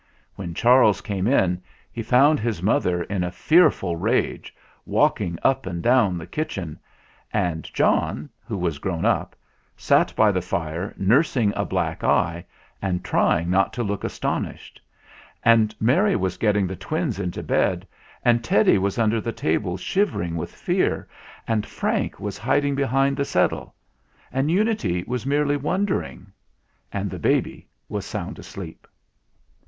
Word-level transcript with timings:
When 0.35 0.55
Charles 0.55 0.99
came 0.99 1.27
in, 1.27 1.61
he 1.91 2.01
found 2.01 2.39
his 2.39 2.63
mother 2.63 3.03
in 3.03 3.23
a 3.23 3.29
fearful 3.29 3.97
rage, 3.97 4.51
walking 4.83 5.37
up 5.43 5.67
and 5.67 5.83
down 5.83 6.17
the 6.17 6.25
kitchen; 6.25 6.79
and 7.31 7.71
John, 7.71 8.27
who 8.47 8.57
was 8.57 8.79
grown 8.79 9.05
up, 9.05 9.35
sat 9.77 10.11
by 10.15 10.31
the 10.31 10.41
fire 10.41 10.95
nursing 10.97 11.53
a 11.55 11.65
black 11.65 12.03
eye 12.03 12.43
and 12.81 13.03
trying 13.03 13.51
not 13.51 13.73
to 13.73 13.83
look 13.83 14.03
astonished; 14.03 14.81
and 15.45 15.75
Mary 15.79 16.15
was 16.15 16.35
getting 16.37 16.65
the 16.65 16.75
twins 16.75 17.19
into 17.19 17.43
bed; 17.43 17.87
and 18.25 18.43
Teddy 18.43 18.79
was 18.79 18.97
under 18.97 19.21
the 19.21 19.31
table 19.31 19.77
shivering 19.77 20.35
with 20.35 20.51
fear; 20.51 21.07
and 21.47 21.63
Frank 21.63 22.19
was 22.19 22.39
hiding 22.39 22.73
behind 22.73 23.17
the 23.17 23.23
settle; 23.23 23.75
and 24.31 24.49
Unity 24.49 25.03
was 25.05 25.27
merely 25.27 25.57
won 25.57 25.85
dering; 25.85 26.31
and 26.91 27.11
the 27.11 27.19
baby 27.19 27.67
was 27.87 28.03
sound 28.03 28.39
asleep. 28.39 28.87